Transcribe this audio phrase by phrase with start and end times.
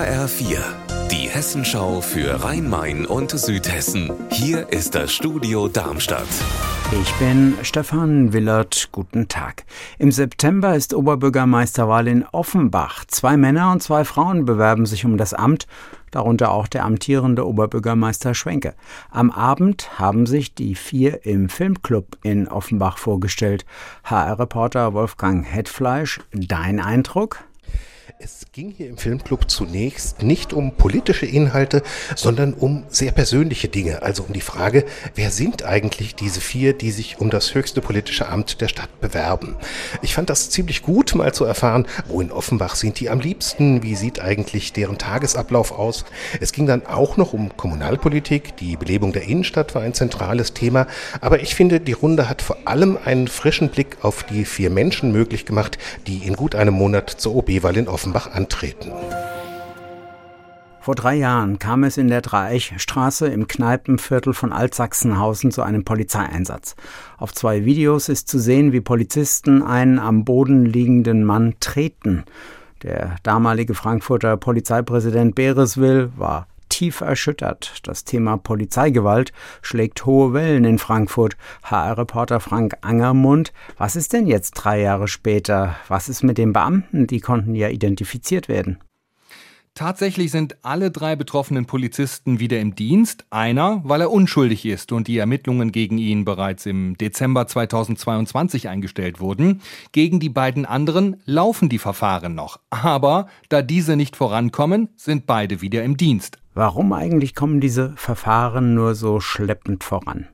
[0.00, 0.60] HR4,
[1.10, 4.10] die Hessenschau für Rhein-Main und Südhessen.
[4.30, 6.26] Hier ist das Studio Darmstadt.
[7.02, 8.88] Ich bin Stefan Willert.
[8.92, 9.64] Guten Tag.
[9.98, 13.04] Im September ist Oberbürgermeisterwahl in Offenbach.
[13.08, 15.66] Zwei Männer und zwei Frauen bewerben sich um das Amt,
[16.10, 18.72] darunter auch der amtierende Oberbürgermeister Schwenke.
[19.10, 23.66] Am Abend haben sich die vier im Filmclub in Offenbach vorgestellt.
[24.04, 27.44] HR-Reporter Wolfgang Hetfleisch, dein Eindruck?
[28.22, 31.82] Es ging hier im Filmclub zunächst nicht um politische Inhalte,
[32.16, 36.90] sondern um sehr persönliche Dinge, also um die Frage, wer sind eigentlich diese vier, die
[36.90, 39.56] sich um das höchste politische Amt der Stadt bewerben.
[40.02, 43.82] Ich fand das ziemlich gut, mal zu erfahren, wo in Offenbach sind die am liebsten,
[43.82, 46.04] wie sieht eigentlich deren Tagesablauf aus.
[46.40, 50.86] Es ging dann auch noch um Kommunalpolitik, die Belebung der Innenstadt war ein zentrales Thema,
[51.22, 55.10] aber ich finde, die Runde hat vor allem einen frischen Blick auf die vier Menschen
[55.10, 58.90] möglich gemacht, die in gut einem Monat zur OB-Wahl in Offenbach Offenbach antreten.
[60.80, 66.74] Vor drei Jahren kam es in der Dreiechstraße im Kneipenviertel von Altsachsenhausen zu einem Polizeieinsatz.
[67.18, 72.24] Auf zwei Videos ist zu sehen, wie Polizisten einen am Boden liegenden Mann treten.
[72.82, 76.48] Der damalige Frankfurter Polizeipräsident Bereswil war
[76.80, 77.74] tief erschüttert.
[77.82, 81.36] Das Thema Polizeigewalt schlägt hohe Wellen in Frankfurt.
[81.64, 85.76] HR-Reporter Frank Angermund, was ist denn jetzt drei Jahre später?
[85.88, 87.06] Was ist mit den Beamten?
[87.06, 88.78] Die konnten ja identifiziert werden.
[89.74, 93.26] Tatsächlich sind alle drei betroffenen Polizisten wieder im Dienst.
[93.28, 99.20] Einer, weil er unschuldig ist und die Ermittlungen gegen ihn bereits im Dezember 2022 eingestellt
[99.20, 99.60] wurden.
[99.92, 102.58] Gegen die beiden anderen laufen die Verfahren noch.
[102.70, 106.39] Aber da diese nicht vorankommen, sind beide wieder im Dienst.
[106.60, 110.28] Warum eigentlich kommen diese Verfahren nur so schleppend voran?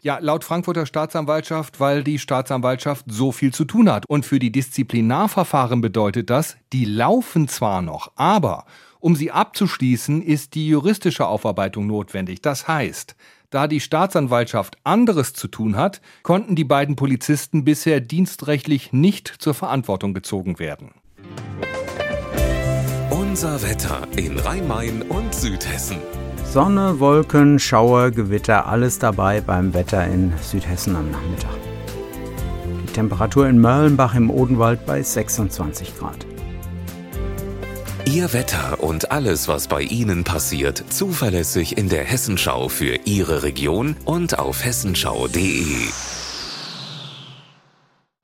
[0.00, 4.06] Ja, laut Frankfurter Staatsanwaltschaft, weil die Staatsanwaltschaft so viel zu tun hat.
[4.06, 8.64] Und für die Disziplinarverfahren bedeutet das, die laufen zwar noch, aber
[9.00, 12.42] um sie abzuschließen, ist die juristische Aufarbeitung notwendig.
[12.42, 13.16] Das heißt,
[13.50, 19.54] da die Staatsanwaltschaft anderes zu tun hat, konnten die beiden Polizisten bisher dienstrechtlich nicht zur
[19.54, 20.92] Verantwortung gezogen werden.
[23.36, 25.98] Unser Wetter in Rhein-Main und Südhessen.
[26.50, 31.50] Sonne, Wolken, Schauer, Gewitter, alles dabei beim Wetter in Südhessen am Nachmittag.
[32.82, 36.24] Die Temperatur in Mörlenbach im Odenwald bei 26 Grad.
[38.06, 43.96] Ihr Wetter und alles, was bei Ihnen passiert, zuverlässig in der Hessenschau für Ihre Region
[44.06, 45.90] und auf hessenschau.de.